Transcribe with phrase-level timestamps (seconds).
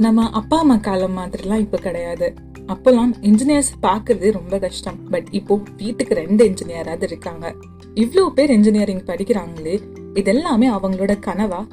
[0.00, 2.34] நம்ம அப்பா அம்மா காலம் மாதிரிலாம் இப்போ கிடையாது.
[2.66, 5.08] அப்போலாம் இன்ஜினியர்ஸ் பார்க்கறது ரொம்ப கஷ்டம்.
[5.08, 7.54] பட் இப்போ வீட்டுக்கு ரெண்டு இன்ஜினியராவது இருக்காங்க.
[7.94, 9.80] இவ்வளோ பேர் இன்ஜினியரிங் படிக்கிறாங்களே
[10.14, 11.66] இதெல்லாமே அவங்களோட கனவா?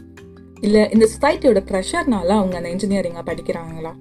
[0.62, 3.94] இல்லை இந்த சொசைட்டியோட ப்ரெஷர்னால அவங்க அந்த இன்ஜினியரிங்கை படிக்கிறாங்களா?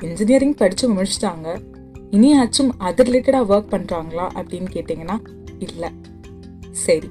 [0.00, 1.60] இன்ஜினியரிங் படித்து முடிச்சிட்டாங்க.
[2.10, 5.18] இனியாச்சும் அது ரிலேட்டடாக ஒர்க் பண்ணுறாங்களா அப்படின்னு கேட்டிங்கன்னா
[5.58, 5.90] இல்லை.
[6.70, 7.10] சரி.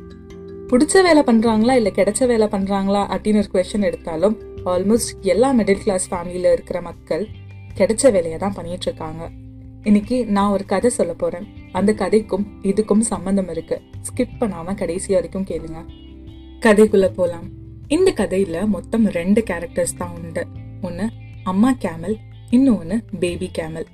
[0.72, 4.36] பிடிச்ச வேலை பண்ணுறாங்களா இல்லை கிடைச்ச வேலை பண்ணுறாங்களா அப்படின்னு ஒரு கொஷின் எடுத்தாலும்
[4.74, 7.24] ஆல்மோஸ்ட் எல்லா மிடில் கிளாஸ் ஃபேமிலியில் இருக்கிற மக்கள்
[7.80, 9.24] கிடைச்ச வேலையை தான் பண்ணிட்டு இருக்காங்க.
[9.84, 13.78] இன்னைக்கு நான் ஒரு கதை சொல்ல போகிறேன் அந்த கதைக்கும் இதுக்கும் சம்மந்தம் இருக்கு.
[14.08, 15.82] ஸ்கிப் பண்ணாமல் கடைசி வரைக்கும் கேளுங்க.
[16.66, 17.48] கதைக்குள்ளே போகலாம்
[17.88, 20.46] இந்த கதையில் மொத்தம் ரெண்டு கேரக்டர்ஸ் தான் உண்டு.
[20.82, 21.08] ஒன்று
[21.44, 22.18] அம்மா கேமல்
[22.50, 23.88] இன்னொன்று பேபி கேமல்.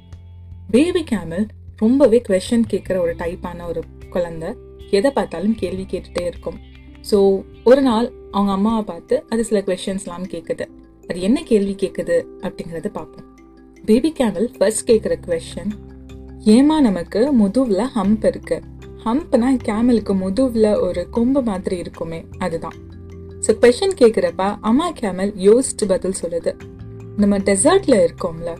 [0.71, 4.51] பேபி கேமல் ரொம்பவே கொஷன் கேட்குற ஒரு டைப்பான ஒரு குழந்தை.
[4.91, 6.57] எதை பார்த்தாலும் கேள்வி கேட்டுட்டே இருக்கும்.
[7.11, 10.65] ஸோ ஒரு நாள் அவங்க அம்மாவை பார்த்து அது சில கொஷின்ஸ்லாம் கேட்குது
[11.09, 13.27] அது என்ன கேள்வி கேட்குது அப்படிங்கறத பார்ப்போம்.
[13.83, 15.71] பேபி கேமல் ஃபர்ஸ்ட் கேட்குற கொஷன்
[16.55, 18.57] ஏமா நமக்கு முதுவில் ஹம்ப் இருக்கு?
[19.05, 22.77] ஹம்ப்னா கேமலுக்கு முதுவில் ஒரு கொம்பு மாதிரி இருக்குமே அதுதான்.
[23.47, 26.53] ஸோ கொஷன் கேட்குறப்ப அம்மா கேமல் யோசிச்சு பதில் சொல்லுது.
[27.17, 28.51] நம்ம டெசர்ட்ல இருக்கோம்ல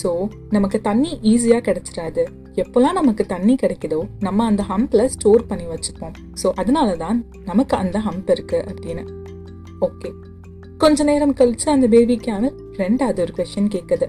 [0.00, 2.24] ஸோ நமக்கு தண்ணி ஈஸியாக கிடைச்சிடாது.
[2.62, 6.14] எப்போல்லாம் நமக்கு தண்ணி கிடைக்குதோ நம்ம அந்த ஹம்ப்ல ஸ்டோர் பண்ணி வச்சுப்போம்.
[6.42, 9.04] ஸோ அதனால தான் நமக்கு அந்த ஹம்ப் இருக்குது அப்படின்னு.
[9.80, 10.10] ஓகே
[10.78, 14.06] கொஞ்ச நேரம் கழித்து அந்த பேபி கேமல் ரெண்டாவது ஒரு கொஷின் கேட்குது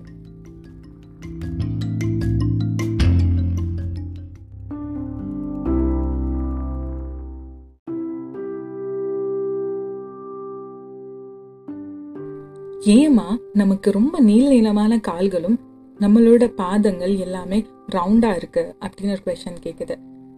[12.93, 15.55] ஏமா நமக்கு ரொம்ப நீள நீளமான கால்களும்
[15.99, 19.95] நம்மளோட பாதங்கள் எல்லாமே ரவுண்டா இருக்கு அப்படின்னு ஒரு கொஷன் கேக்குது.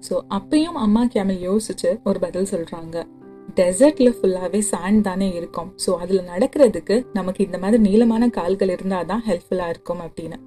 [0.09, 2.95] ஸோ அப்பயும் அம்மா கேமல் யோசிச்சு ஒரு பதில் சொல்றாங்க.
[3.55, 5.69] டெசர்ட்ல ஃபுல்லாவே சாண்ட் தானே இருக்கும்.
[5.85, 10.39] ஸோ அதுல நடக்கிறதுக்கு நமக்கு இந்த மாதிரி நீளமான கால்கள் இருந்தாதான் ஹெல்ப்ஃபுல்லா இருக்கும் அப்படின்னு.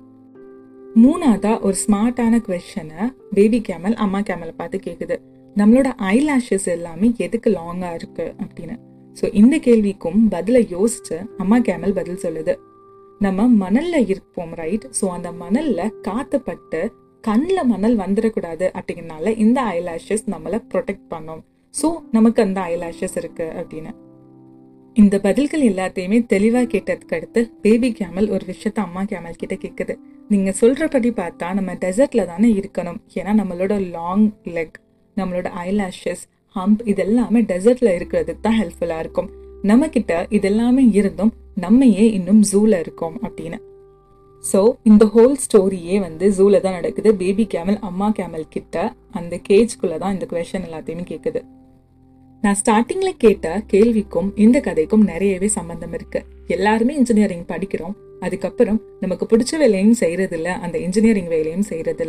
[0.97, 5.19] மூணாவதா ஒரு ஸ்மார்ட்டான கொஷனை பேபி கேமல் அம்மா கேமலை பார்த்து கேக்குது.
[5.57, 8.77] நம்மளோட ஐ லாஷஸ் எல்லாமே எதுக்கு லாங்கா இருக்கு அப்படின்னு.
[9.21, 12.55] ஸோ இந்த கேள்விக்கும் பதிலை யோசிச்சு அம்மா கேமல் பதில் சொல்லுது.
[13.21, 16.81] நம்ம மணல்ல இருப்போம் ரைட் ஸோ அந்த மணல்ல காத்தப்பட்டு
[17.25, 21.43] கண்ணில் மணல் வந்துடக்கூடாது அப்படிங்கனால இந்த ஐலாஷஸ் நம்மளை ப்ரொடெக்ட் பண்ணோம்.
[21.75, 23.93] ஸோ நமக்கு அந்த ஐலாஷஸ் இருக்கு அப்படின்னு.
[24.97, 29.95] இந்த பதில்கள் எல்லாத்தையுமே தெளிவாக கேட்டதுக்கு அடுத்து பேபி கேமல் ஒரு விஷயத்த அம்மா கேமல் கிட்ட கேட்குது
[30.33, 32.99] நீங்கள் சொல்கிறபடி பார்த்தா நம்ம டெசர்ட்ல தானே இருக்கணும்.
[33.19, 34.27] ஏன்னா நம்மளோட லாங்
[34.57, 34.77] லெக்
[35.17, 36.25] நம்மளோட ஐலாஷஸ்
[36.57, 39.29] ஹம்ப் இதெல்லாமே டெசர்ட்ல இருக்கிறதுக்கு தான் ஹெல்ப்ஃபுல்லா இருக்கும்.
[39.63, 43.59] நம்ம கிட்ட இதெல்லாமே இருந்தும் நம்மையே இன்னும் ஜூல இருக்கோம் அப்படின்னு.
[44.45, 47.11] ஸோ இந்த ஹோல் ஸ்டோரியே வந்து ஜூல தான் நடக்குது.
[47.15, 51.43] பேபி கேமல் அம்மா கேமல் கிட்ட அந்த கேஜ்குள்ள தான் இந்த கொஷன் எல்லாத்தையுமே கேட்குது
[52.43, 56.21] நான் ஸ்டார்டிங்ல கேட்ட கேள்விக்கும் இந்த கதைக்கும் நிறையவே சம்பந்தம் இருக்கு.
[56.47, 57.97] எல்லாருமே இன்ஜினியரிங் படிக்கிறோம்.
[58.21, 60.49] அதுக்கப்புறம் நமக்கு பிடிச்ச வேலையும் செய்யறதில்ல.
[60.65, 62.07] அந்த இன்ஜினியரிங் வேலையும் செய்யறது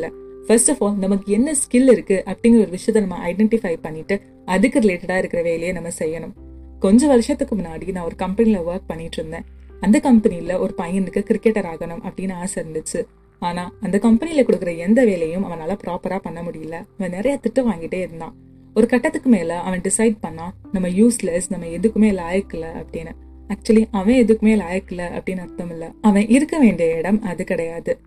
[0.48, 5.18] ஃபர்ஸ்ட் ஆஃப் ஆல் நமக்கு என்ன ஸ்கில் இருக்குது அப்படிங்கிற ஒரு விஷயத்த நம்ம ஐடென்டிஃபை பண்ணிவிட்டு அதுக்கு ரிலேட்டடாக
[5.18, 6.34] இருக்கிற வேலையை நம்ம செய்யணும்.
[6.80, 9.46] கொஞ்சம் வருஷத்துக்கு முன்னாடி நான் ஒரு கம்பெனியில் ஒர்க் பண்ணிட்டு இருந்தேன்.
[9.80, 13.06] அந்த கம்பெனியில் ஒரு பையனுக்கு கிரிக்கெட்டர் ஆகணும் அப்படின்னு ஆசை இருந்துச்சு.
[13.40, 16.76] ஆனால் அந்த கம்பெனியில் கொடுக்குற எந்த வேலையும் அவனால் ப்ராப்பராக பண்ண முடியல.
[16.98, 18.36] அவன் நிறைய திட்டம் வாங்கிட்டே இருந்தான்.
[18.74, 23.14] ஒரு கட்டத்துக்கு மேலே அவன் டிசைட் பண்ணான் நம்ம யூஸ்லெஸ் நம்ம எதுக்குமே லாயக்கல அப்படின்னு.
[23.48, 25.88] ஆக்சுவலி அவன் எதுக்குமே லாயக்கல அப்படின்னு அர்த்தம் இல்லை.
[26.02, 28.00] அவன் இருக்க வேண்டிய இடம் அது கிடையாது.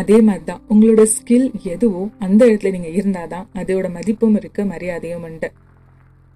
[0.00, 5.24] அதே மாதிரி தான் உங்களோட ஸ்கில் எதுவோ அந்த இடத்துல நீங்கள் இருந்தால் தான் அதோட மதிப்பும் இருக்குது மரியாதையும்
[5.28, 5.48] உண்டு.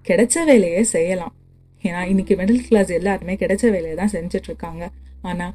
[0.07, 1.33] கிடைச்ச வேலையை செய்யலாம்.
[1.83, 4.83] ஏன்னா இன்னைக்கு மிடில் கிளாஸ் எல்லாருமே கிடைச்ச வேலையை தான் செஞ்சுட்டு இருக்காங்க.
[5.29, 5.53] ஆனால்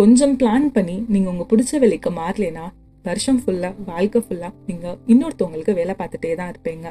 [0.00, 2.66] கொஞ்சம் பிளான் பண்ணி நீங்கள் உங்கள் பிடிச்ச வேலைக்கு மாறலைன்னா
[3.04, 6.88] வருஷம் ஃபுல்லாக வாழ்க்கை ஃபுல்லாக நீங்கள் இன்னொருத்தவங்களுக்கு வேலை பார்த்துட்டே தான் இருப்பீங்க.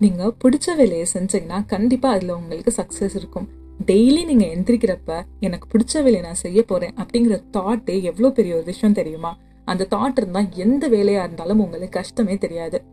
[0.00, 3.46] நீங்கள் பிடிச்ச வேலையை செஞ்சீங்கன்னா கண்டிப்பாக அதில் உங்களுக்கு சக்ஸஸ் இருக்கும்.
[3.86, 8.94] டெய்லி நீங்க எந்திரிக்கிறப்ப எனக்கு பிடிச்ச வேலையை நான் செய்ய போறேன் அப்படிங்கிற தாட்டே எவ்வளவு பெரிய ஒரு விஷயம்
[8.94, 9.38] தெரியுமா?
[9.64, 12.84] அந்த தாட் இருந்தா எந்த வேலையா இருந்தாலும் உங்களுக்கு கஷ்டமே தெரியாது.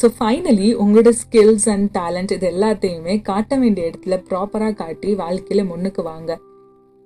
[0.00, 6.02] ஸோ ஃபைனலி உங்களோட ஸ்கில்ஸ் அண்ட் டேலண்ட் இது எல்லாத்தையுமே காட்ட வேண்டிய இடத்துல ப்ராப்பராக காட்டி வாழ்க்கையில் முன்னுக்கு
[6.02, 6.38] வாங்க.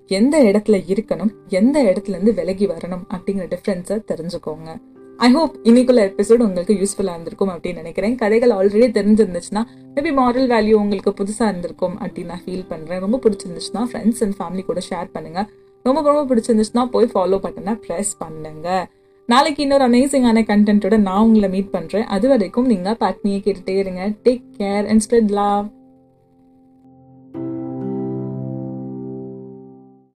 [0.06, 4.80] எந்த இடத்துல இருக்கணும் எந்த இடத்துல இருந்து விலகி வரணும் அப்படிங்கிற டிஃப்ரென்ஸை தெரிஞ்சுக்கோங்க.
[5.18, 8.14] ஐ ஹோப் இன்னைக்குள்ள எபிசோட் உங்களுக்கு யூஸ்ஃபுல்லாக இருந்திருக்கும் அப்படின்னு நினைக்கிறேன்.
[8.14, 9.62] கதைகள் ஆல்ரெடி தெரிஞ்சிருந்துச்சுன்னா
[9.94, 14.64] மேபி மாரல் வேல்யூ உங்களுக்கு புதுசாக இருந்திருக்கும் அப்படின்னு நான் ஃபீல் பண்ணுறேன் ரொம்ப பிடிச்சிருந்துச்சுன்னா ஃப்ரெண்ட்ஸ் அண்ட் ஃபேமிலி
[14.64, 15.46] கூட ஷேர் பண்ணுங்கள்
[15.82, 18.68] ரொம்ப ரொம்ப பிடிச்சிருந்துச்சுன்னா போய் ஃபாலோ பட்டனை ப்ரெஸ் பண்ணுங்க.
[19.26, 24.02] நாளைக்கு இன்னொரு அமேசிங்கான கண்டென்ட்டோட நான் உங்களை மீட் பண்ணுறேன் அது வரைக்கும் நீங்கள் பாட்னியை கேட்டுட்டே இருங்க.
[24.24, 25.64] Take care and spread love